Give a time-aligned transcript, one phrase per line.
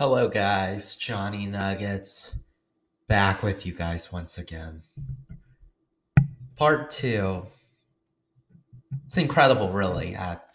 [0.00, 0.96] Hello, guys.
[0.96, 2.34] Johnny Nuggets
[3.06, 4.80] back with you guys once again.
[6.56, 7.48] Part two.
[9.04, 10.14] It's incredible, really.
[10.14, 10.46] At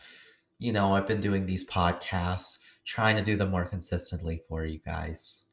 [0.57, 4.79] you know, I've been doing these podcasts, trying to do them more consistently for you
[4.83, 5.49] guys,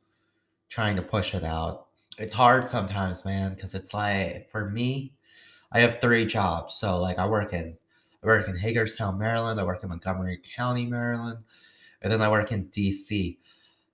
[0.70, 1.88] trying to push it out.
[2.16, 5.12] It's hard sometimes, man, because it's like for me,
[5.70, 6.76] I have three jobs.
[6.76, 7.76] So like I work in
[8.24, 9.60] I work in Hagerstown, Maryland.
[9.60, 11.40] I work in Montgomery County, Maryland,
[12.00, 13.36] and then I work in DC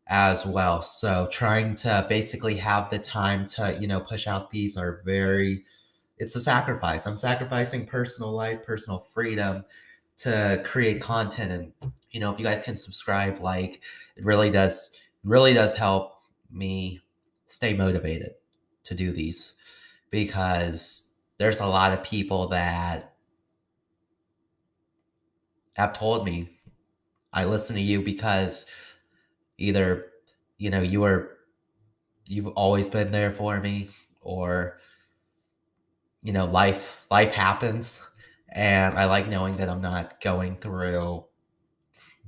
[0.09, 0.80] as well.
[0.80, 5.65] So trying to basically have the time to, you know, push out these are very
[6.16, 7.06] it's a sacrifice.
[7.06, 9.65] I'm sacrificing personal life, personal freedom
[10.18, 13.82] to create content and you know, if you guys can subscribe, like
[14.16, 16.15] it really does really does help
[16.51, 17.01] me
[17.48, 18.32] stay motivated
[18.84, 19.52] to do these
[20.10, 23.15] because there's a lot of people that
[25.74, 26.59] have told me
[27.32, 28.66] I listen to you because
[29.58, 30.06] either
[30.56, 31.38] you know you were
[32.26, 33.88] you've always been there for me
[34.20, 34.78] or
[36.23, 38.04] you know life life happens.
[38.50, 41.24] And i like knowing that i'm not going through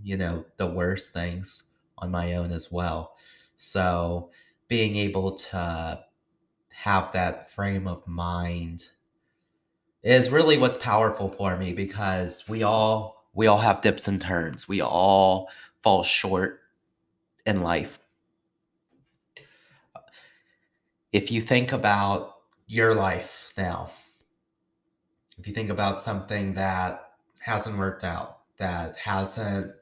[0.03, 1.65] you know the worst things
[1.99, 3.15] on my own as well.
[3.57, 4.31] So
[4.69, 6.05] being able to
[6.73, 8.87] have that frame of mind
[10.03, 14.69] is really what's powerful for me because we all we all have dips and turns.
[14.69, 15.49] We all
[15.83, 16.61] fall short
[17.51, 17.99] in life.
[21.13, 23.91] If you think about your life now,
[25.37, 29.73] if you think about something that hasn't worked out, that hasn't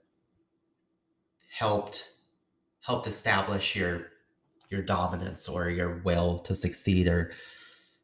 [1.51, 2.13] helped
[2.81, 4.07] helped establish your
[4.71, 7.33] your dominance or your will to succeed or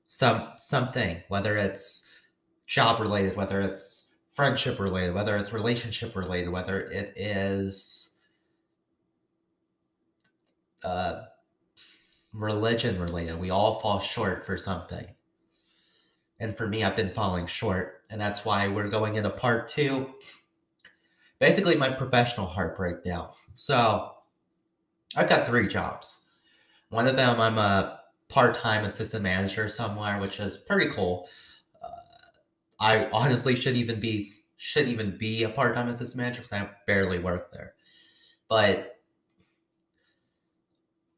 [0.08, 2.10] some something whether it's
[2.66, 8.13] job related whether it's friendship related whether it's relationship related whether it is
[10.84, 11.22] uh,
[12.32, 13.38] religion related.
[13.38, 15.06] We all fall short for something.
[16.40, 18.02] And for me, I've been falling short.
[18.10, 20.14] And that's why we're going into part two.
[21.38, 23.34] Basically, my professional heartbreak now.
[23.54, 24.12] So
[25.16, 26.26] I've got three jobs.
[26.90, 31.28] One of them, I'm a part time assistant manager somewhere, which is pretty cool.
[31.82, 31.88] Uh,
[32.80, 36.70] I honestly should even be should even be a part time assistant manager because I
[36.86, 37.74] barely work there.
[38.48, 38.93] But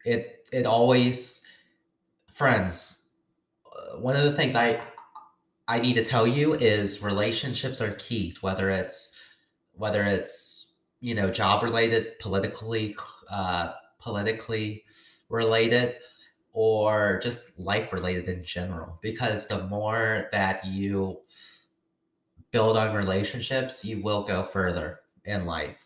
[0.06, 1.42] it it always
[2.32, 3.08] friends.
[3.66, 4.80] Uh, one of the things I
[5.68, 8.36] I need to tell you is relationships are key.
[8.40, 9.20] Whether it's
[9.72, 12.96] whether it's you know job related, politically
[13.30, 14.84] uh, politically
[15.28, 15.96] related,
[16.52, 18.98] or just life related in general.
[19.02, 21.20] Because the more that you
[22.52, 25.84] build on relationships, you will go further in life.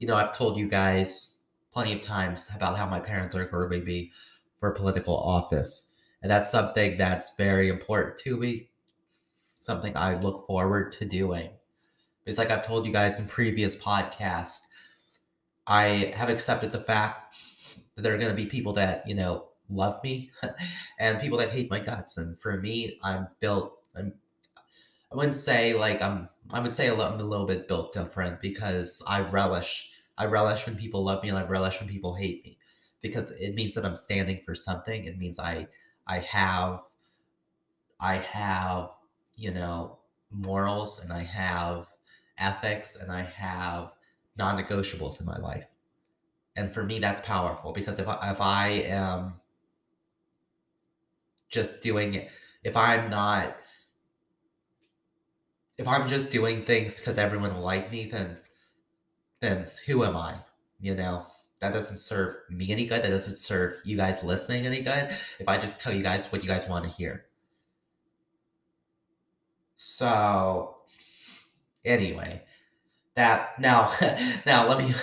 [0.00, 1.31] You know, I've told you guys
[1.72, 4.12] plenty of times about how my parents are grooming me
[4.58, 5.92] for political office.
[6.22, 8.68] And that's something that's very important to me,
[9.58, 11.50] something I look forward to doing.
[12.26, 14.60] It's like I've told you guys in previous podcasts,
[15.66, 17.34] I have accepted the fact
[17.94, 20.30] that there are going to be people that, you know, love me
[21.00, 22.18] and people that hate my guts.
[22.18, 24.14] And for me, I'm built, I'm,
[25.10, 29.02] I wouldn't say like I'm, I would say I'm a little bit built different because
[29.06, 32.58] I relish I relish when people love me and I relish when people hate me
[33.02, 35.04] because it means that I'm standing for something.
[35.04, 35.68] It means I
[36.06, 36.80] I have
[38.00, 38.90] I have,
[39.36, 39.98] you know,
[40.30, 41.86] morals and I have
[42.38, 43.92] ethics and I have
[44.36, 45.66] non-negotiables in my life.
[46.56, 49.40] And for me that's powerful because if I, if I am
[51.50, 52.30] just doing it
[52.64, 53.56] if I'm not
[55.78, 58.38] if I'm just doing things because everyone will like me, then
[59.42, 60.36] then who am I?
[60.80, 61.26] You know,
[61.60, 63.02] that doesn't serve me any good.
[63.02, 66.42] That doesn't serve you guys listening any good if I just tell you guys what
[66.42, 67.26] you guys want to hear.
[69.76, 70.76] So,
[71.84, 72.42] anyway,
[73.14, 73.92] that now,
[74.46, 74.94] now let me,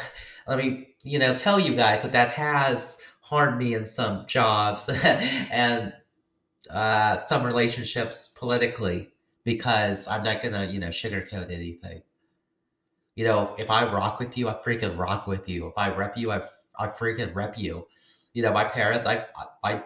[0.47, 4.89] let me, you know, tell you guys that that has harmed me in some jobs
[5.03, 5.93] and
[6.69, 9.09] uh, some relationships politically
[9.43, 12.03] because I'm not gonna, you know, sugarcoat anything
[13.15, 15.67] you know, if I rock with you, I freaking rock with you.
[15.67, 16.41] If I rep you, I,
[16.77, 17.87] I freaking rep you.
[18.33, 19.25] You know, my parents, I,
[19.63, 19.83] I,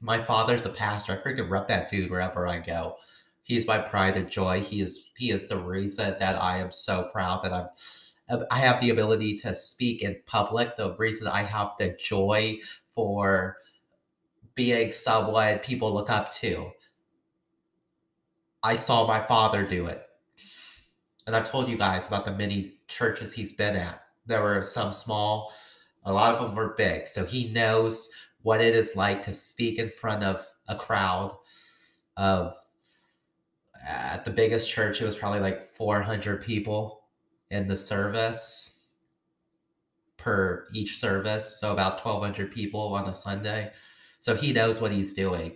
[0.00, 1.12] my father's the pastor.
[1.12, 2.96] I freaking rep that dude wherever I go.
[3.42, 4.60] He's my pride and joy.
[4.60, 7.68] He is, he is the reason that I am so proud that I'm,
[8.28, 10.76] um, I have the ability to speak in public.
[10.76, 12.58] The reason I have the joy
[12.88, 13.58] for
[14.54, 16.70] being someone people look up to.
[18.62, 20.03] I saw my father do it
[21.26, 24.02] and I've told you guys about the many churches he's been at.
[24.26, 25.52] There were some small
[26.04, 27.08] A lot of them were big.
[27.08, 28.10] So he knows
[28.42, 31.34] what it is like to speak in front of a crowd
[32.16, 32.54] of
[33.86, 37.04] at the biggest church it was probably like 400 people
[37.50, 38.84] in the service
[40.16, 43.70] per each service so about 1200 people on a sunday
[44.20, 45.54] so he knows what he's doing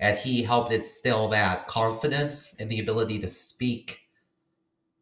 [0.00, 4.05] and he helped instill that confidence and the ability to speak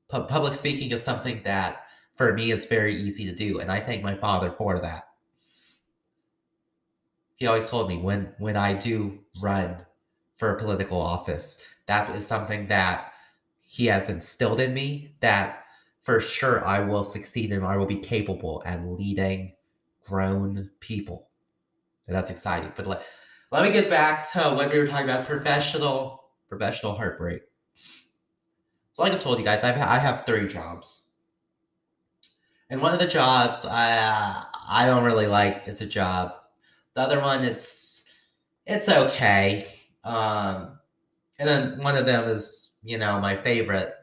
[0.09, 4.03] public speaking is something that for me is very easy to do and i thank
[4.03, 5.09] my father for that
[7.37, 9.85] he always told me when when i do run
[10.37, 13.13] for a political office that is something that
[13.61, 15.65] he has instilled in me that
[16.05, 19.55] for sure I will succeed and I will be capable at leading
[20.05, 21.29] grown people.
[22.07, 22.73] And that's exciting.
[22.77, 23.03] But let,
[23.51, 27.43] let me get back to what we were talking about professional professional heartbreak.
[28.95, 31.03] So like I've told you guys, I've, I have three jobs.
[32.71, 36.33] And one of the jobs I I don't really like is a job.
[36.95, 38.05] The other one it's
[38.67, 39.67] it's okay.
[40.05, 40.79] Um
[41.39, 43.95] and then one of them is you know my favorite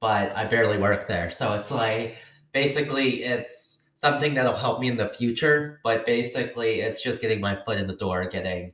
[0.00, 2.16] but i barely work there so it's like
[2.52, 7.56] basically it's something that'll help me in the future but basically it's just getting my
[7.64, 8.72] foot in the door getting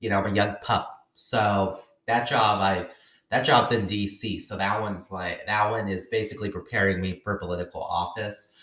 [0.00, 2.86] you know a young pup so that job i
[3.32, 7.38] that job's in dc so that one's like that one is basically preparing me for
[7.38, 8.54] political office.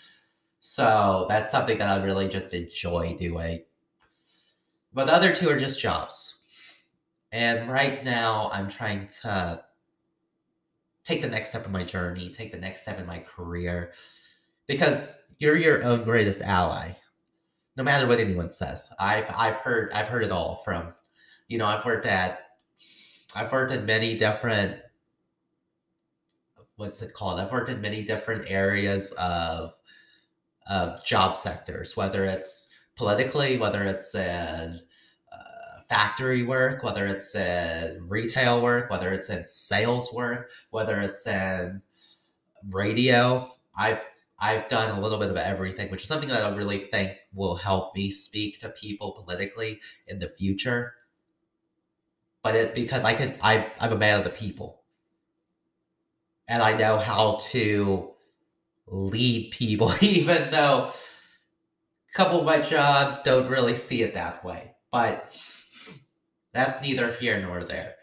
[0.60, 3.64] So that's something that i really just enjoy doing.
[4.92, 6.36] But the other two are just jobs.
[7.32, 9.64] And right now, I'm trying to
[11.02, 13.92] take the next step in my journey, take the next step in my career,
[14.66, 16.92] because you're your own greatest ally.
[17.76, 20.92] No matter what anyone says, I've I've heard I've heard it all from,
[21.48, 22.49] you know, I've worked at,
[23.34, 24.80] I've worked in many different,
[26.76, 27.38] what's it called?
[27.38, 29.74] I've worked in many different areas of,
[30.68, 34.80] of job sectors, whether it's politically, whether it's in
[35.32, 41.26] uh, factory work, whether it's in retail work, whether it's in sales work, whether it's
[41.26, 41.82] in
[42.70, 43.54] radio.
[43.76, 44.00] I've
[44.42, 47.56] I've done a little bit of everything, which is something that I really think will
[47.56, 50.94] help me speak to people politically in the future.
[52.42, 54.82] But it because I could I I'm a man of the people.
[56.48, 58.10] And I know how to
[58.86, 60.90] lead people, even though
[62.10, 64.74] a couple of my jobs don't really see it that way.
[64.90, 65.32] But
[66.52, 67.94] that's neither here nor there.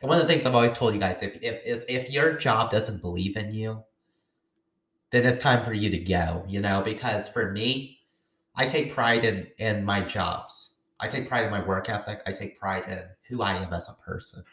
[0.00, 2.34] And one of the things I've always told you guys, if if is if your
[2.34, 3.82] job doesn't believe in you,
[5.10, 8.00] then it's time for you to go, you know, because for me,
[8.54, 10.74] I take pride in in my jobs.
[11.00, 12.22] I take pride in my work ethic.
[12.26, 14.44] I take pride in who I am as a person.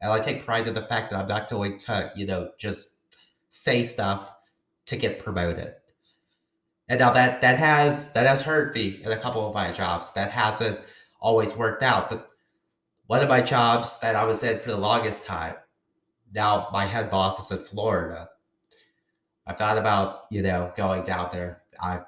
[0.00, 2.96] And I take pride in the fact that I'm not going to, you know, just
[3.48, 4.32] say stuff
[4.86, 5.74] to get promoted.
[6.88, 10.12] And now that that has that has hurt me in a couple of my jobs.
[10.12, 10.78] That hasn't
[11.20, 12.08] always worked out.
[12.10, 12.28] But
[13.06, 15.54] one of my jobs that I was in for the longest time,
[16.32, 18.28] now my head boss is in Florida.
[19.46, 21.62] I thought about, you know, going down there.
[21.80, 22.00] I,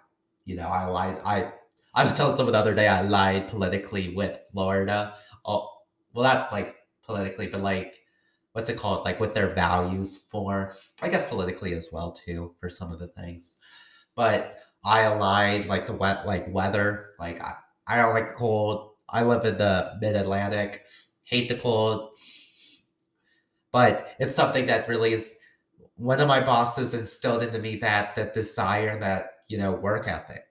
[0.44, 1.20] you know, I lied.
[1.24, 1.52] I,
[1.94, 5.14] I was telling someone the other day I lied politically with Florida.
[5.44, 5.70] Oh,
[6.12, 7.94] well, not like politically, but like,
[8.52, 9.04] what's it called?
[9.04, 13.08] Like with their values for, I guess politically as well too, for some of the
[13.08, 13.58] things.
[14.14, 17.10] But I aligned like the wet, like weather.
[17.18, 17.54] Like I,
[17.86, 18.92] I don't like cold.
[19.08, 20.84] I live in the mid Atlantic,
[21.24, 22.10] hate the cold,
[23.72, 25.34] but it's something that really is
[25.96, 30.44] one of my bosses instilled into me that that desire, that you know, work ethic.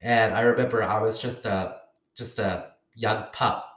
[0.00, 1.76] And I remember I was just a
[2.16, 3.68] just a young pup,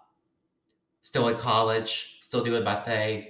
[1.07, 3.27] still in college, still doing my thing,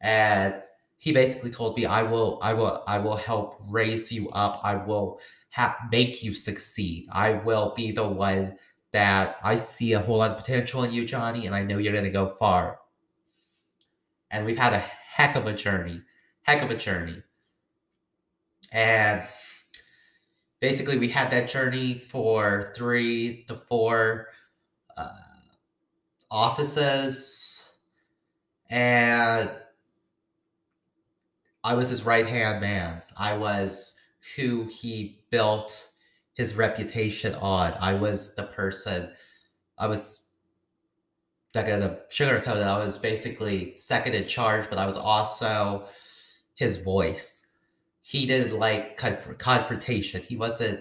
[0.00, 0.62] and
[0.98, 4.60] he basically told me, "I will, I will, I will help raise you up.
[4.62, 7.08] I will ha- make you succeed.
[7.10, 8.56] I will be the one
[8.92, 11.92] that I see a whole lot of potential in you, Johnny, and I know you're
[11.92, 12.78] going to go far.
[14.30, 16.02] And we've had a heck of a journey,
[16.42, 17.22] heck of a journey.
[18.70, 19.22] And
[20.60, 24.28] basically, we had that journey for three to four
[24.96, 25.08] uh,
[26.30, 27.62] offices.
[28.68, 29.50] And
[31.62, 33.02] I was his right hand man.
[33.16, 33.94] I was
[34.36, 35.88] who he built
[36.34, 37.74] his reputation on.
[37.80, 39.10] I was the person.
[39.76, 40.28] I was
[41.54, 42.62] not gonna sugarcoat it.
[42.62, 45.88] I was basically second in charge, but I was also
[46.54, 47.48] his voice.
[48.02, 50.22] He didn't like conf- confrontation.
[50.22, 50.80] He wasn't.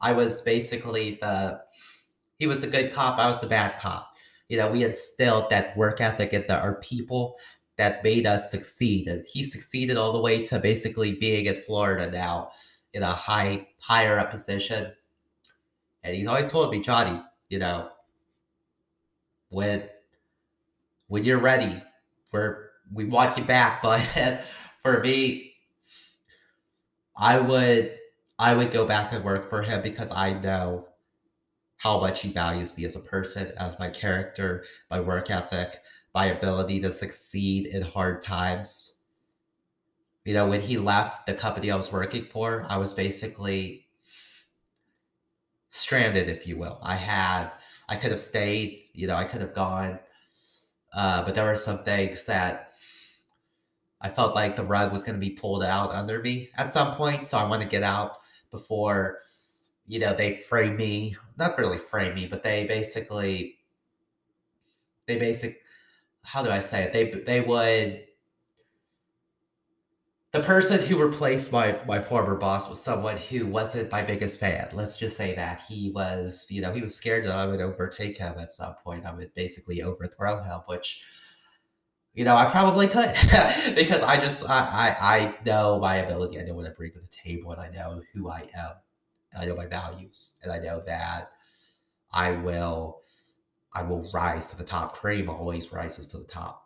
[0.00, 1.60] I was basically the.
[2.38, 3.18] He was the good cop.
[3.18, 4.11] I was the bad cop.
[4.52, 7.38] You know, we instilled that work ethic into our people
[7.78, 12.10] that made us succeed, and he succeeded all the way to basically being in Florida
[12.10, 12.50] now
[12.92, 14.92] in a high higher up position.
[16.04, 17.18] And he's always told me, Johnny,
[17.48, 17.88] you know,
[19.48, 19.84] when
[21.06, 21.82] when you're ready,
[22.30, 23.82] we're we want you back.
[23.82, 24.44] But
[24.82, 25.54] for me,
[27.16, 27.94] I would
[28.38, 30.91] I would go back and work for him because I know
[31.82, 35.80] how much he values me as a person, as my character, my work ethic,
[36.14, 39.00] my ability to succeed in hard times.
[40.24, 43.88] You know, when he left the company I was working for, I was basically
[45.70, 46.78] stranded, if you will.
[46.82, 47.50] I had,
[47.88, 49.98] I could have stayed, you know, I could have gone,
[50.94, 52.74] uh, but there were some things that
[54.00, 56.94] I felt like the rug was going to be pulled out under me at some
[56.94, 57.26] point.
[57.26, 58.18] So I want to get out
[58.52, 59.22] before,
[59.88, 61.16] you know, they frame me.
[61.36, 63.58] Not really frame me, but they basically,
[65.06, 65.60] they basic,
[66.22, 66.92] how do I say it?
[66.92, 68.06] They they would
[70.32, 74.68] the person who replaced my my former boss was someone who wasn't my biggest fan.
[74.72, 78.16] Let's just say that he was, you know, he was scared that I would overtake
[78.16, 79.04] him at some point.
[79.04, 81.02] I would basically overthrow him, which,
[82.14, 83.14] you know, I probably could
[83.74, 86.38] because I just I, I I know my ability.
[86.40, 88.72] I know what I bring to the table, and I know who I am,
[89.32, 91.32] and I know my values, and I know that
[92.12, 93.00] I will
[93.74, 94.96] I will rise to the top.
[94.96, 96.62] Cream always rises to the top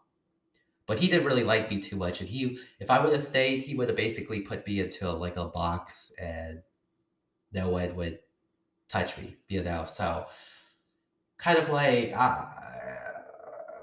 [0.87, 2.21] but he didn't really like me too much.
[2.21, 5.37] And he, if I would have stayed, he would have basically put me into like
[5.37, 6.63] a box and
[7.53, 8.21] no one would
[8.89, 9.85] touch me, you know.
[9.89, 10.27] So
[11.39, 12.45] kind of like, uh,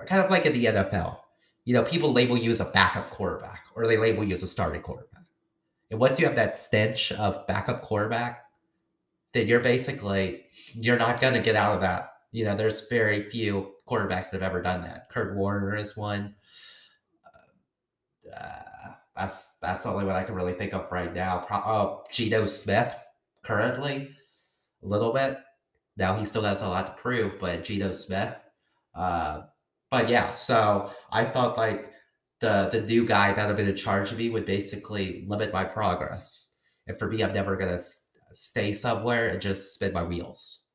[0.05, 1.17] kind of like in the NFL,
[1.65, 4.47] you know, people label you as a backup quarterback or they label you as a
[4.47, 5.23] starting quarterback.
[5.91, 8.42] And once you have that stench of backup quarterback,
[9.33, 12.09] then you're basically you're not gonna get out of that.
[12.31, 15.09] You know, there's very few quarterbacks that have ever done that.
[15.09, 16.35] Kurt Warner is one
[18.35, 21.39] uh, that's that's the only one I can really think of right now.
[21.39, 22.97] Pro- oh, Geno Smith
[23.43, 24.09] currently
[24.83, 25.37] a little bit.
[25.97, 28.35] Now he still has a lot to prove, but Geno Smith.
[28.95, 29.41] Uh,
[29.91, 31.91] but yeah, so I felt like
[32.39, 35.63] the the new guy that had been in charge of me would basically limit my
[35.63, 36.55] progress.
[36.87, 37.79] And for me, I'm never gonna
[38.35, 40.65] stay somewhere and just spin my wheels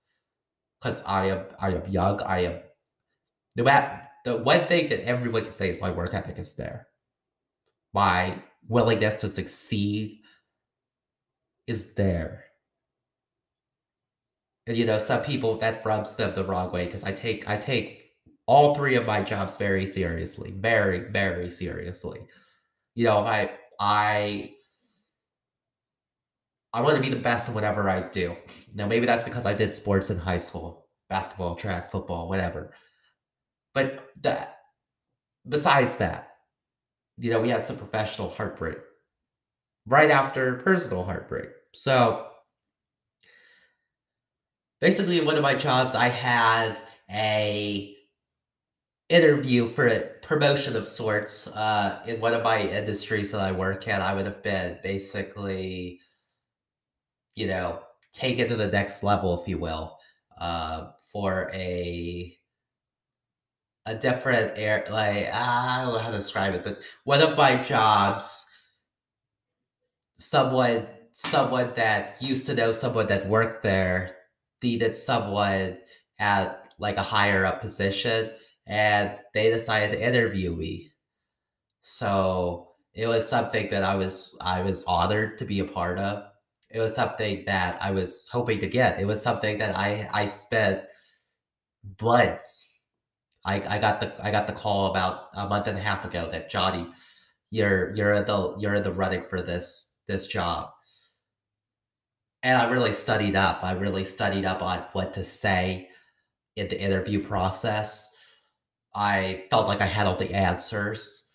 [0.80, 2.22] because I am I am young.
[2.22, 2.60] I am
[3.56, 6.88] no matter the one thing that everyone can say is my work ethic is there
[7.94, 10.20] my willingness to succeed
[11.66, 12.44] is there.
[14.66, 17.56] And you know, some people that rubs them the wrong way because I take I
[17.56, 18.04] take
[18.46, 22.20] all three of my jobs very seriously, very very seriously.
[22.94, 23.50] You know, I
[23.80, 24.54] I
[26.72, 28.36] I want to be the best in whatever I do.
[28.74, 32.72] Now, maybe that's because I did sports in high school, basketball, track, football, whatever.
[33.74, 34.58] But that,
[35.48, 36.30] besides that,
[37.16, 38.78] you know, we had some professional heartbreak
[39.86, 41.48] right after personal heartbreak.
[41.72, 42.26] So
[44.80, 46.78] basically, one of my jobs, I had
[47.10, 47.94] a
[49.08, 53.88] interview for a promotion of sorts uh, in one of my industries that I work
[53.88, 53.94] in.
[53.94, 56.00] I would have been basically,
[57.38, 57.80] you know,
[58.12, 59.98] take it to the next level, if you will,
[60.38, 62.34] uh, for a
[63.86, 67.62] a different air like I don't know how to describe it, but one of my
[67.62, 68.48] jobs,
[70.18, 74.16] someone someone that used to know someone that worked there
[74.62, 75.78] needed someone
[76.18, 78.30] at like a higher up position
[78.66, 80.92] and they decided to interview me.
[81.82, 86.27] So it was something that I was I was honored to be a part of.
[86.70, 89.00] It was something that I was hoping to get.
[89.00, 90.84] It was something that I I spent
[92.00, 92.78] months
[93.44, 96.28] I, I got the I got the call about a month and a half ago
[96.30, 96.86] that Johnny,
[97.50, 100.70] you're you're the you're the running for this this job.
[102.42, 103.64] And I really studied up.
[103.64, 105.88] I really studied up on what to say
[106.56, 108.14] in the interview process.
[108.94, 111.30] I felt like I had all the answers.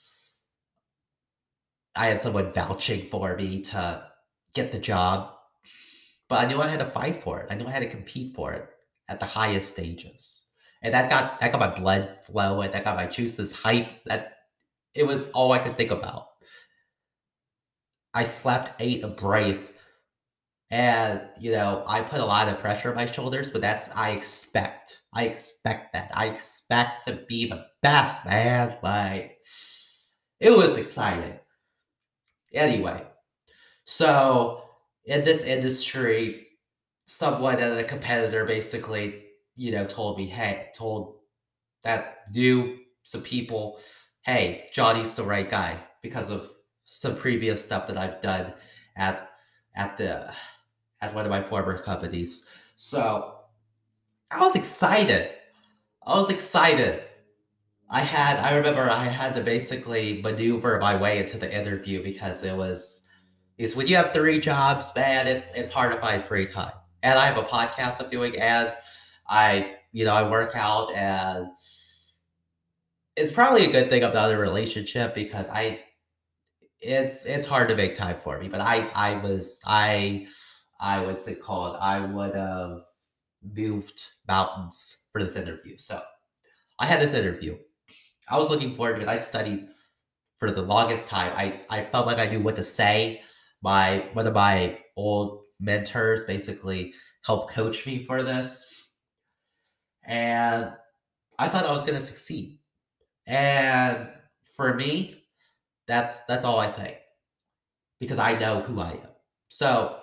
[1.96, 4.06] I had someone vouching for me to
[4.54, 5.32] get the job.
[6.30, 7.48] But I knew I had to fight for it.
[7.50, 8.68] I knew I had to compete for it
[9.10, 10.44] at the highest stages
[10.84, 12.72] and that got that got my blood flowing.
[12.72, 14.04] That got my juices hype.
[14.06, 14.34] That
[14.94, 16.28] it was all I could think about.
[18.14, 19.72] I slept, ate a brave,
[20.70, 23.50] and you know I put a lot of pressure on my shoulders.
[23.50, 25.00] But that's I expect.
[25.14, 26.12] I expect that.
[26.14, 28.76] I expect to be the best, man.
[28.84, 29.38] Like
[30.42, 31.40] it was exciting.
[32.54, 33.02] Anyway,
[33.86, 34.64] so
[35.06, 36.48] in this industry,
[37.06, 39.24] someone and a competitor basically
[39.56, 41.16] you know, told me, hey, told
[41.84, 43.80] that knew some people,
[44.22, 46.50] hey, Johnny's the right guy because of
[46.86, 48.54] some previous stuff that I've done
[48.96, 49.30] at
[49.76, 50.32] at the
[51.02, 52.50] at one of my former companies.
[52.76, 53.36] So
[54.32, 55.32] I was excited.
[56.06, 57.04] I was excited.
[57.90, 62.44] I had, I remember I had to basically maneuver my way into the interview because
[62.44, 63.03] it was,
[63.58, 66.74] is when you have three jobs, man, it's it's hard to find free time.
[67.02, 68.74] And I have a podcast I'm doing, and
[69.28, 71.48] I, you know, I work out, and
[73.16, 75.82] it's probably a good thing I'm in a relationship because I,
[76.80, 78.48] it's it's hard to make time for me.
[78.48, 80.28] But I I was I
[80.80, 81.78] I what's it called?
[81.80, 82.82] I would have
[83.44, 85.78] moved mountains for this interview.
[85.78, 86.02] So
[86.80, 87.58] I had this interview.
[88.30, 89.08] I was looking forward to it.
[89.08, 89.68] I'd studied
[90.40, 91.32] for the longest time.
[91.36, 93.22] I, I felt like I knew what to say.
[93.64, 96.94] My one of my old mentors basically
[97.26, 98.66] helped coach me for this.
[100.06, 100.74] And
[101.40, 102.60] I thought I was gonna succeed.
[103.26, 104.10] And
[104.56, 105.24] for me,
[105.88, 106.98] that's that's all I think.
[108.00, 109.08] Because I know who I am.
[109.48, 110.00] So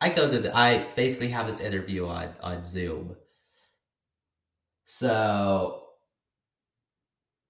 [0.00, 3.16] I go to the I basically have this interview on on Zoom.
[4.84, 5.82] So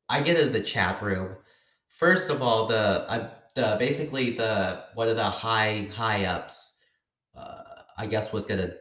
[0.09, 1.37] I get in the chat room.
[1.89, 6.79] First of all, the I, the basically the one of the high high ups,
[7.35, 7.63] uh,
[7.99, 8.75] I guess was gonna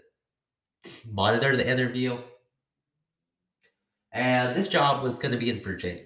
[1.12, 2.20] monitor the interview,
[4.12, 6.05] and this job was gonna be in Virginia.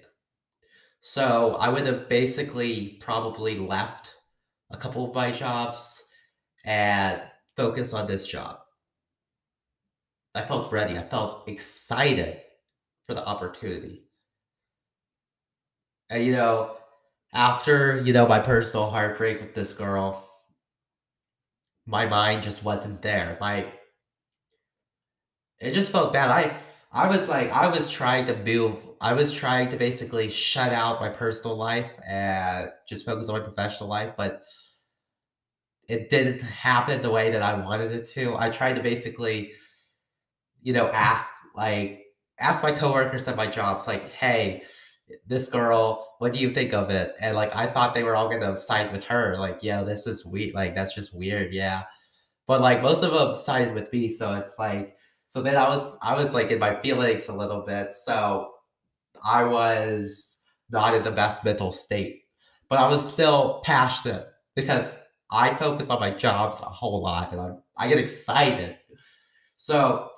[1.00, 4.14] So I would have basically probably left
[4.70, 6.02] a couple of my jobs
[6.64, 7.20] and
[7.56, 8.60] focus on this job.
[10.34, 10.96] I felt ready.
[10.96, 12.40] I felt excited
[13.06, 14.04] for the opportunity.
[16.08, 16.76] And you know,
[17.32, 20.28] after, you know, my personal heartbreak with this girl,
[21.86, 23.36] my mind just wasn't there.
[23.40, 23.66] My
[25.60, 26.30] it just felt bad.
[26.30, 26.56] I
[26.92, 28.76] I was like I was trying to move.
[29.00, 33.44] I was trying to basically shut out my personal life and just focus on my
[33.44, 34.42] professional life, but
[35.88, 38.36] it didn't happen the way that I wanted it to.
[38.38, 39.52] I tried to basically,
[40.62, 42.04] you know, ask like
[42.38, 44.62] ask my coworkers at my jobs, like, hey,
[45.26, 47.14] this girl, what do you think of it?
[47.20, 50.24] And like I thought they were all gonna side with her, like, yeah, this is
[50.24, 51.84] weird, like that's just weird, yeah.
[52.46, 54.96] But like most of them sided with me, so it's like
[55.26, 57.92] so then I was I was like in my feelings a little bit.
[57.92, 58.50] So
[59.24, 62.22] I was not in the best mental state.
[62.68, 64.96] But I was still passionate because
[65.30, 68.76] I focus on my jobs a whole lot and I, I get excited.
[69.56, 70.08] So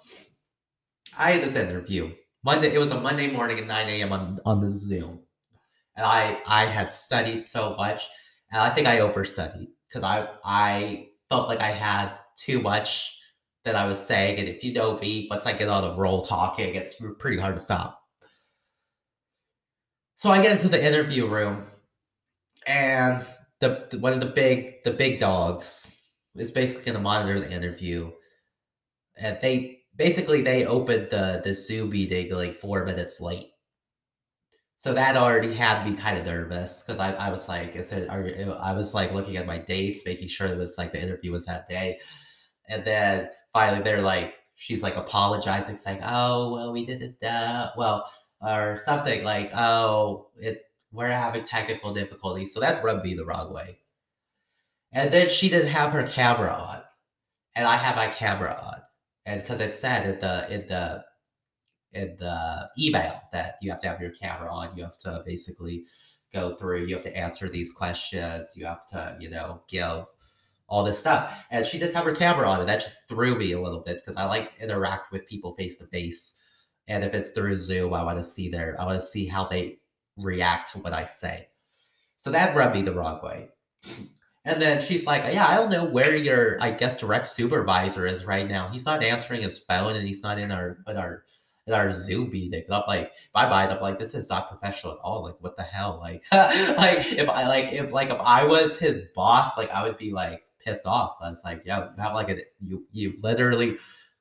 [1.18, 2.12] I had this interview.
[2.44, 4.12] Monday, it was a Monday morning at 9 a.m.
[4.12, 5.20] on, on the Zoom.
[5.96, 8.09] And I I had studied so much
[8.50, 13.18] and I think I overstudied because I I felt like I had too much
[13.64, 14.38] that I was saying.
[14.38, 17.55] And if you know me, once I get on a roll talking, it's pretty hard
[17.55, 18.00] to stop.
[20.16, 21.66] So I get into the interview room
[22.66, 23.24] and
[23.61, 25.96] the, the one of the big the big dogs
[26.35, 28.11] is basically going to monitor the interview,
[29.16, 33.50] and they basically they opened the the Zoom meeting like four minutes late.
[34.78, 38.09] So that already had me kind of nervous because I, I was like, I said,
[38.09, 41.46] I was like looking at my dates, making sure it was like the interview was
[41.46, 42.00] that day.
[42.68, 47.72] And then finally they're like, she's like apologizing, saying, oh, well, we did it that
[47.76, 52.52] well, or something like, oh, it we're having technical difficulties.
[52.52, 53.78] So that rubbed me the wrong way.
[54.92, 56.83] And then she didn't have her camera on.
[57.55, 58.82] And I had my camera on.
[59.26, 61.04] And because it said in the in the
[61.92, 65.85] in the email that you have to have your camera on, you have to basically
[66.32, 70.06] go through, you have to answer these questions, you have to, you know, give
[70.66, 71.44] all this stuff.
[71.50, 74.00] And she didn't have her camera on, and that just threw me a little bit
[74.02, 76.38] because I like to interact with people face to face.
[76.88, 79.44] And if it's through Zoom, I want to see their, I want to see how
[79.44, 79.78] they
[80.16, 81.48] react to what I say.
[82.16, 83.50] So that rubbed me the wrong way.
[84.44, 88.24] And then she's like, Yeah, I don't know where your, I guess, direct supervisor is
[88.24, 88.68] right now.
[88.68, 91.24] He's not answering his phone and he's not in our in our
[91.66, 92.62] in our Zoom meeting.
[92.64, 93.68] And I'm like, bye bye.
[93.68, 95.22] I'm like, this is not professional at all.
[95.22, 95.98] Like, what the hell?
[96.00, 99.98] Like, like if I like if like if I was his boss, like I would
[99.98, 101.16] be like pissed off.
[101.20, 103.76] I was like, yeah, you have like a you you literally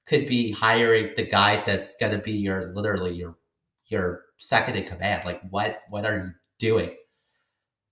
[0.05, 3.38] could be hiring the guy that's gonna be your literally your
[3.88, 5.25] your second in command.
[5.25, 6.95] Like, what what are you doing?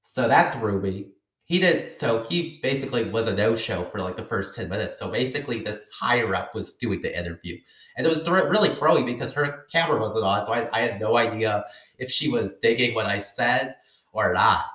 [0.03, 1.07] So that threw me.
[1.49, 4.99] He did so he basically was a no-show for like the first 10 minutes.
[4.99, 7.57] So basically this higher up was doing the interview.
[7.97, 10.45] And it was th- really throwing because her camera wasn't on.
[10.45, 11.65] So I, I had no idea
[11.97, 13.77] if she was digging what I said
[14.13, 14.65] or not.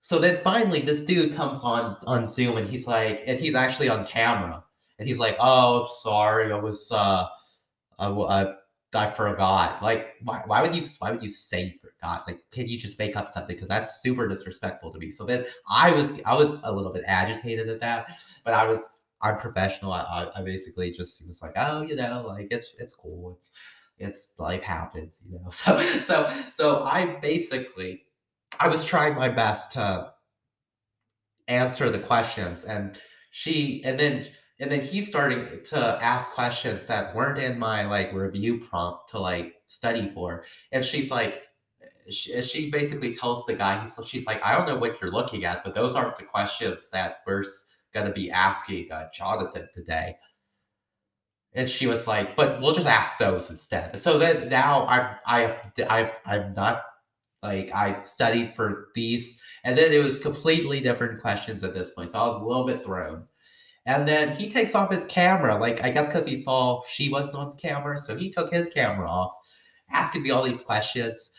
[0.00, 3.90] So then finally this dude comes on on Zoom and he's like, and he's actually
[3.90, 4.64] on camera.
[4.98, 7.26] And he's like, oh, sorry, I was uh
[7.98, 8.54] I, I
[8.94, 9.82] I forgot.
[9.82, 12.24] Like, why, why would you why would you say forgot?
[12.26, 13.54] Like, can you just make up something?
[13.54, 15.10] Because that's super disrespectful to me.
[15.10, 18.12] So then I was I was a little bit agitated at that,
[18.44, 19.92] but I was I'm professional.
[19.92, 23.36] I, I, I basically just was like, oh, you know, like it's it's cool.
[23.36, 23.52] It's
[23.98, 25.50] it's life happens, you know.
[25.50, 28.04] So so so I basically
[28.58, 30.12] I was trying my best to
[31.48, 32.98] answer the questions and
[33.30, 34.26] she and then
[34.60, 39.18] and then he's starting to ask questions that weren't in my like review prompt to
[39.18, 40.44] like study for.
[40.70, 41.42] And she's like
[42.10, 45.44] she, she basically tells the guy he's, she's like i don't know what you're looking
[45.44, 47.44] at but those aren't the questions that we're
[47.94, 50.16] going to be asking uh, jonathan today.
[51.52, 53.98] And she was like but we'll just ask those instead.
[53.98, 55.56] So then now i'm i
[55.88, 56.82] i i'm not
[57.42, 59.40] like i studied for these.
[59.62, 62.66] And then it was completely different questions at this point so i was a little
[62.66, 63.26] bit thrown
[63.90, 67.38] and then he takes off his camera, like I guess because he saw she wasn't
[67.38, 69.32] on the camera, so he took his camera off,
[69.90, 71.32] asking me all these questions,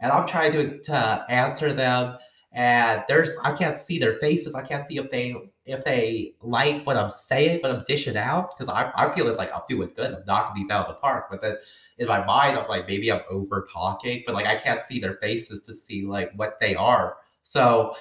[0.00, 2.16] and I'm trying to to answer them.
[2.52, 4.54] And there's I can't see their faces.
[4.54, 5.34] I can't see if they
[5.66, 9.54] if they like what I'm saying, but I'm dishing out because I'm I'm feeling like
[9.54, 10.14] I'm doing good.
[10.14, 11.26] I'm knocking these out of the park.
[11.30, 11.56] But then
[11.98, 15.16] in my mind, I'm like maybe I'm over talking, but like I can't see their
[15.16, 17.18] faces to see like what they are.
[17.42, 17.94] So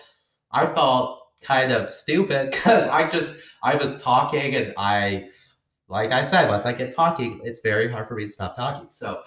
[0.52, 5.30] I felt kind of stupid because I just I was talking and I
[5.90, 8.88] like I said, once I get talking, it's very hard for me to stop talking.
[8.90, 9.24] So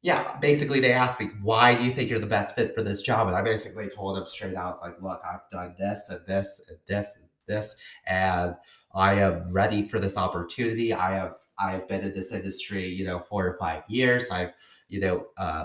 [0.00, 3.02] yeah, basically they asked me, why do you think you're the best fit for this
[3.02, 3.26] job?
[3.26, 6.78] And I basically told them straight out, like, look, I've done this and this and
[6.86, 7.76] this and this,
[8.06, 8.54] and
[8.94, 10.94] I am ready for this opportunity.
[10.94, 14.30] I have I've been in this industry, you know, four or five years.
[14.30, 14.52] I've,
[14.88, 15.64] you know, uh,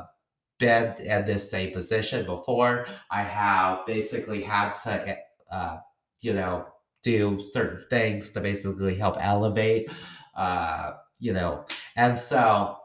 [0.58, 2.88] been in this same position before.
[3.12, 5.18] I have basically had to
[5.54, 5.78] uh,
[6.22, 6.66] you know,
[7.04, 9.89] do certain things to basically help elevate,
[10.36, 12.78] uh, you know, and so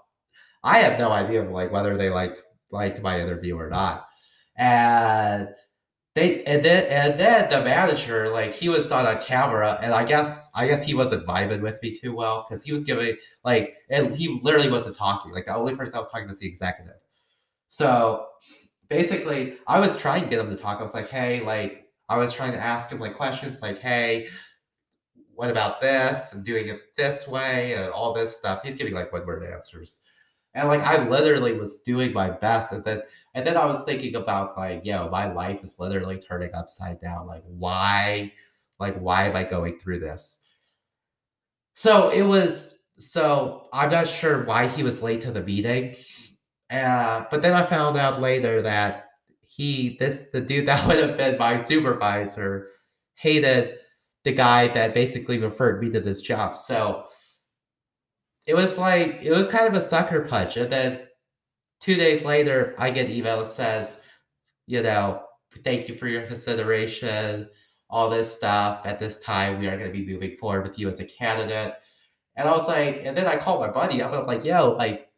[0.62, 4.06] I had no idea like whether they liked liked my interview or not,
[4.56, 5.48] and
[6.14, 10.04] they and then and then the manager like he was not on camera and I
[10.04, 13.74] guess I guess he wasn't vibing with me too well because he was giving like
[13.88, 16.96] and he literally wasn't talking like the only person I was talking was the executive,
[17.68, 18.26] so
[18.88, 20.80] basically I was trying to get him to talk.
[20.80, 24.28] I was like hey like I was trying to ask him like questions like, hey,
[25.34, 26.32] what about this?
[26.32, 28.60] And doing it this way and all this stuff.
[28.64, 30.04] He's giving like one word answers.
[30.54, 32.72] And like I literally was doing my best.
[32.72, 33.02] And then
[33.34, 37.26] and then I was thinking about like, yo, my life is literally turning upside down.
[37.26, 38.32] Like, why,
[38.80, 40.44] like, why am I going through this?
[41.74, 45.94] So it was so I'm not sure why he was late to the meeting.
[46.68, 49.07] Uh, but then I found out later that
[49.58, 52.68] he this the dude that would have been my supervisor
[53.16, 53.74] hated
[54.24, 56.56] the guy that basically referred me to this job.
[56.56, 57.06] So
[58.46, 60.56] it was like it was kind of a sucker punch.
[60.56, 61.00] And then
[61.80, 64.02] two days later, I get email that says,
[64.66, 65.22] you know,
[65.64, 67.48] thank you for your consideration,
[67.90, 68.82] all this stuff.
[68.86, 71.74] At this time, we are going to be moving forward with you as a candidate.
[72.36, 74.00] And I was like, and then I called my buddy.
[74.00, 75.08] I'm like, yo, like,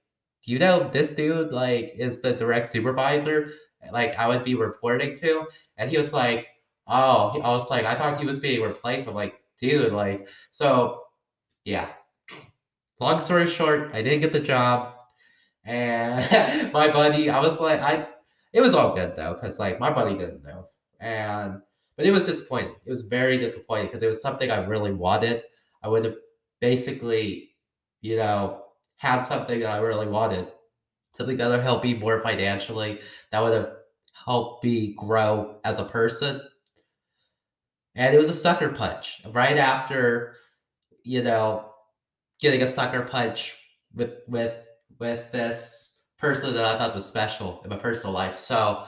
[0.47, 3.53] do you know this dude like is the direct supervisor?
[3.93, 6.49] Like I would be reporting to, and he was like,
[6.87, 11.05] "Oh," I was like, "I thought he was being replaced." I'm like, "Dude, like," so
[11.65, 11.89] yeah.
[13.01, 14.95] Long story short, I didn't get the job,
[15.65, 18.07] and my buddy, I was like, I,
[18.53, 20.67] it was all good though, because like my buddy didn't know,
[21.01, 21.61] and
[21.97, 22.75] but it was disappointing.
[22.85, 25.43] It was very disappointing because it was something I really wanted.
[25.83, 26.17] I would have
[26.61, 27.51] basically,
[28.03, 28.65] you know,
[28.97, 30.49] had something that I really wanted
[31.17, 33.73] something that would help me more financially, that would have
[34.25, 36.41] helped me grow as a person.
[37.95, 40.37] And it was a sucker punch right after,
[41.03, 41.71] you know,
[42.41, 43.55] getting a sucker punch
[43.95, 44.55] with with
[44.99, 48.39] with this person that I thought was special in my personal life.
[48.39, 48.85] So,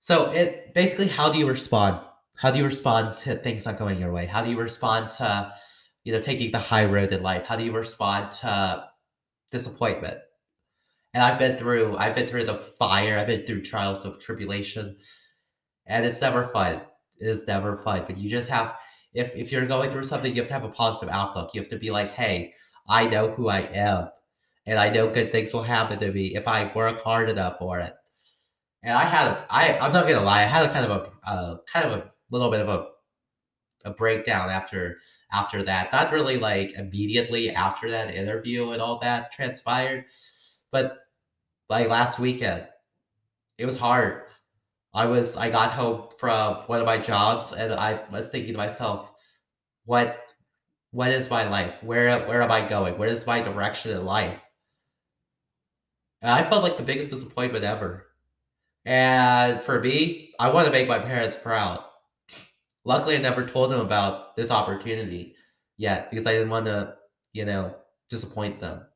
[0.00, 2.00] so it basically, how do you respond?
[2.36, 4.26] How do you respond to things not going your way?
[4.26, 5.52] How do you respond to,
[6.04, 7.44] you know, taking the high road in life?
[7.44, 8.88] How do you respond to
[9.50, 10.18] disappointment?
[11.14, 14.98] And I've been through I've been through the fire, I've been through trials of tribulation,
[15.86, 16.82] and it's never fun.
[17.20, 18.04] It is never fun.
[18.06, 18.76] But you just have
[19.14, 21.54] if if you're going through something, you have to have a positive outlook.
[21.54, 22.54] You have to be like, hey,
[22.88, 24.10] I know who I am,
[24.66, 27.80] and I know good things will happen to me if I work hard enough for
[27.80, 27.94] it.
[28.82, 31.28] And I had a, I I'm not gonna lie, I had a kind of a
[31.30, 32.88] uh, kind of a little bit of a
[33.84, 34.98] a breakdown after
[35.32, 35.92] after that.
[35.92, 40.06] Not really like immediately after that interview and all that transpired,
[40.70, 40.98] but
[41.68, 42.66] like last weekend.
[43.58, 44.22] It was hard.
[44.94, 48.58] I was I got home from one of my jobs and I was thinking to
[48.58, 49.10] myself,
[49.86, 50.18] what
[50.92, 51.82] what is my life?
[51.82, 52.98] Where where am I going?
[52.98, 54.40] What is my direction in life?
[56.22, 58.06] And I felt like the biggest disappointment ever.
[58.86, 61.84] And for me, I want to make my parents proud.
[62.84, 65.36] Luckily, I never told them about this opportunity.
[65.78, 66.96] yet because I didn't want to,
[67.34, 67.76] you know,
[68.10, 68.86] disappoint them.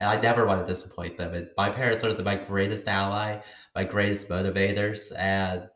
[0.00, 1.34] And I never want to disappoint them.
[1.34, 3.40] And my parents are my greatest ally,
[3.74, 5.12] my greatest motivators.
[5.16, 5.68] And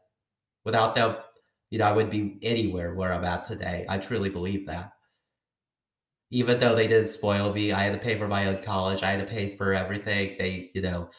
[0.64, 1.16] without them,
[1.70, 3.84] you know, I wouldn't be anywhere where I'm at today.
[3.88, 4.92] I truly believe that.
[6.30, 9.02] Even though they didn't spoil me, I had to pay for my own college.
[9.02, 10.36] I had to pay for everything.
[10.38, 11.10] They, you know,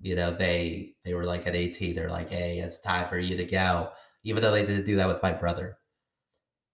[0.00, 3.36] you know, they they were like at 18, they're like, hey, it's time for you
[3.36, 3.90] to go.
[4.24, 5.78] Even though they didn't do that with my brother.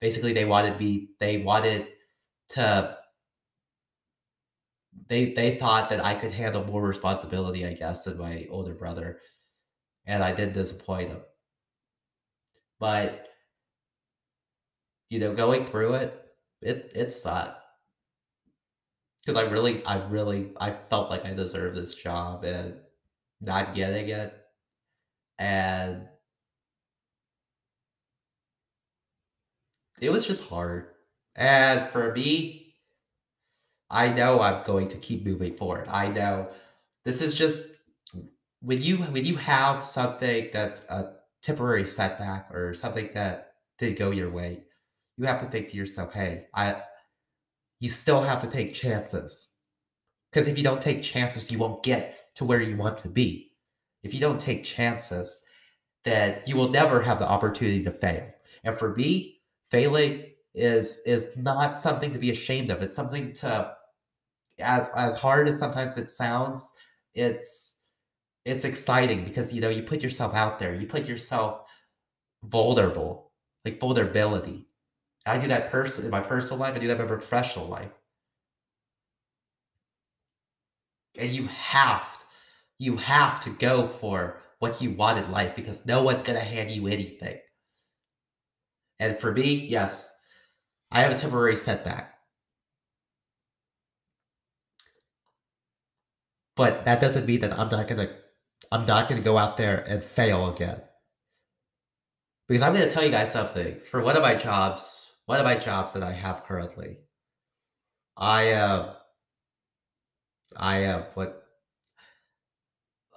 [0.01, 1.89] Basically, they wanted me, they wanted
[2.51, 2.99] to
[5.09, 9.21] they they thought that I could handle more responsibility, I guess, than my older brother.
[10.07, 11.23] And I did disappoint them.
[12.79, 13.29] But
[15.11, 16.25] you know, going through it,
[16.61, 17.61] it it sucked.
[19.25, 22.81] Because I really, I really, I felt like I deserved this job and
[23.41, 24.35] not getting it.
[25.39, 26.09] And
[30.01, 30.89] it was just hard.
[31.35, 32.62] And for me,
[33.93, 35.87] I know I'm going to keep moving forward.
[35.89, 36.49] I know
[37.05, 37.77] this is just
[38.61, 44.11] when you when you have something that's a temporary setback or something that didn't go
[44.11, 44.63] your way,
[45.19, 46.83] you have to think to yourself, hey, I
[47.81, 49.49] you still have to take chances.
[50.31, 53.53] Because if you don't take chances, you won't get to where you want to be.
[54.03, 55.43] If you don't take chances,
[56.05, 58.29] then you will never have the opportunity to fail.
[58.65, 60.25] And for me, failing
[60.55, 62.83] is is not something to be ashamed of.
[62.83, 63.75] It's something to
[64.59, 66.71] as as hard as sometimes it sounds,
[67.15, 67.83] it's
[68.45, 71.63] it's exciting because you know you put yourself out there, you put yourself
[72.45, 73.33] vulnerable,
[73.65, 74.69] like vulnerability.
[75.27, 77.93] I do that person in my personal life, I do that in my professional life.
[81.17, 82.07] And you have
[82.79, 86.71] you have to go for what you want in life because no one's gonna hand
[86.71, 87.39] you anything.
[88.99, 90.15] And for me, yes,
[90.91, 92.12] I have a temporary setback.
[96.57, 98.09] But that doesn't mean that I'm not gonna
[98.71, 100.81] I'm not gonna go out there and fail again.
[102.49, 103.81] Because I'm gonna tell you guys something.
[103.91, 106.99] For one of my jobs, one of my jobs that I have currently,
[108.17, 108.95] I am uh,
[110.57, 111.43] I am what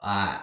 [0.01, 0.39] uh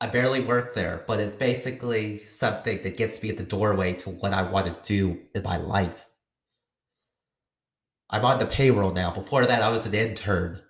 [0.00, 4.10] I barely work there, but it's basically something that gets me at the doorway to
[4.10, 6.06] what I want to do in my life.
[8.08, 9.10] I'm on the payroll now.
[9.10, 10.62] Before that, I was an intern.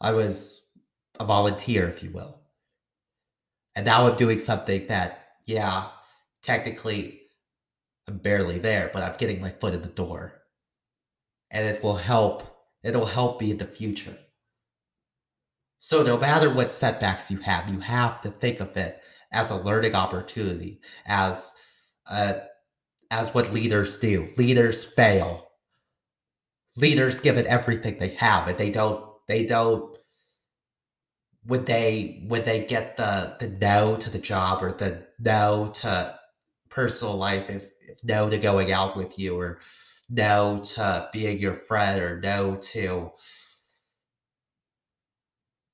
[0.00, 0.66] I was
[1.18, 2.40] a volunteer, if you will.
[3.74, 5.88] And now I'm doing something that, yeah,
[6.42, 7.20] technically
[8.08, 10.42] I'm barely there, but I'm getting my foot in the door.
[11.50, 12.44] And it will help.
[12.82, 14.16] It'll help me in the future.
[15.78, 19.00] So no matter what setbacks you have, you have to think of it
[19.32, 21.54] as a learning opportunity, as
[22.08, 22.34] uh,
[23.10, 24.28] as what leaders do.
[24.36, 25.48] Leaders fail.
[26.76, 29.04] Leaders give it everything they have, and they don't.
[29.26, 29.89] They don't.
[31.46, 36.18] Would they would they get the the no to the job or the no to
[36.68, 39.60] personal life if, if no to going out with you or
[40.10, 43.12] no to being your friend or no to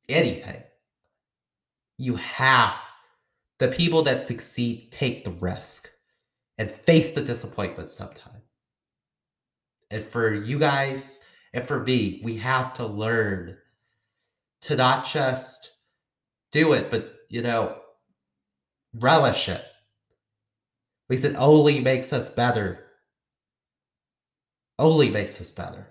[0.09, 0.62] anything.
[1.98, 2.74] You have
[3.59, 5.90] the people that succeed take the risk
[6.59, 8.42] and face the disappointment sometime
[9.90, 13.59] And for you guys and for me, we have to learn
[14.62, 15.71] to not just
[16.53, 17.77] do it, but, you know,
[18.95, 19.64] relish it.
[21.09, 22.85] Because it only makes us better.
[24.79, 25.88] Only makes us better.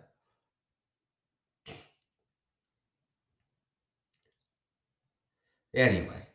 [5.74, 6.28] Anyway.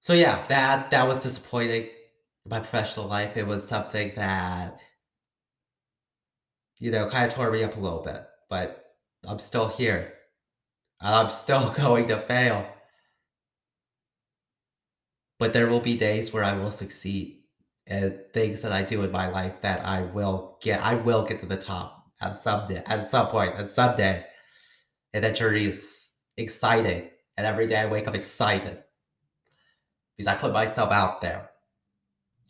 [0.00, 1.88] So yeah, that that was disappointing.
[2.46, 4.80] My professional life, it was something that
[6.78, 10.14] you know, kind of tore me up a little bit, but I'm still here.
[11.00, 12.66] I'm still going to fail.
[15.38, 17.42] But there will be days where I will succeed
[17.86, 21.40] and things that I do in my life that I will get I will get
[21.40, 24.24] to the top at some day, at some point, at some day.
[25.14, 27.08] And that journey is exciting.
[27.36, 28.78] And every day I wake up excited
[30.16, 31.50] because I put myself out there.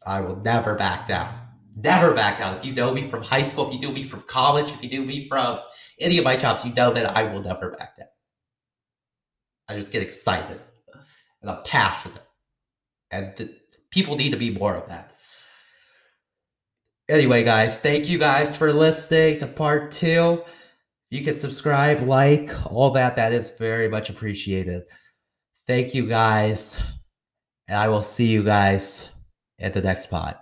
[0.06, 1.34] I will never back down.
[1.76, 2.56] Never back down.
[2.56, 4.98] If you know me from high school, if you know me from college, if you
[4.98, 5.60] know me from
[6.00, 8.08] any of my jobs, you know that I will never back down.
[9.68, 10.60] I just get excited
[11.42, 12.22] and I'm passionate.
[13.10, 13.50] And
[13.90, 15.12] people need to be more of that.
[17.08, 20.42] Anyway, guys, thank you guys for listening to part two
[21.10, 23.16] you can subscribe, like, all that.
[23.16, 24.82] That is very much appreciated.
[25.66, 26.78] Thank you guys.
[27.66, 29.08] And I will see you guys
[29.58, 30.36] at the next pod.